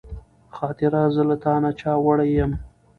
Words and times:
خاطره 0.55 1.01
زه 1.15 1.21
له 1.29 1.35
تا 1.43 1.53
نه 1.63 1.71
چا 1.79 1.91
وړې 2.05 2.27
يم 2.37 2.51